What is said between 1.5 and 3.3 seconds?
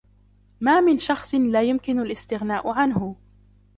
يمكن الاستغناء عنه.